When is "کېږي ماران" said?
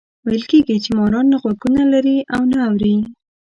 0.51-1.25